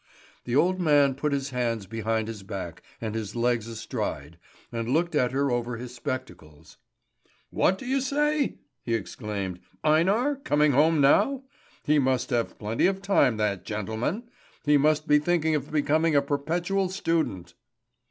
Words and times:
The 0.45 0.55
old 0.55 0.79
man 0.81 1.13
put 1.13 1.31
his 1.31 1.51
hands 1.51 1.85
behind 1.85 2.27
his 2.27 2.41
back 2.41 2.81
and 2.99 3.13
his 3.13 3.35
legs 3.35 3.67
astride, 3.67 4.39
and 4.71 4.89
looked 4.89 5.13
at 5.13 5.31
her 5.31 5.51
over 5.51 5.77
his 5.77 5.93
spectacles. 5.93 6.77
"What 7.51 7.77
do 7.77 7.85
you 7.85 8.01
say?" 8.01 8.55
he 8.81 8.95
exclaimed. 8.95 9.59
"Einar 9.83 10.37
coming 10.37 10.71
home 10.71 11.01
now? 11.01 11.43
He 11.83 11.99
must 11.99 12.31
have 12.31 12.57
plenty 12.57 12.87
of 12.87 12.99
time, 13.03 13.37
that 13.37 13.63
gentleman. 13.63 14.27
He 14.65 14.75
must 14.75 15.07
be 15.07 15.19
thinking 15.19 15.53
of 15.53 15.71
becoming 15.71 16.15
a 16.15 16.23
perpetual 16.23 16.89
student!" 16.89 17.53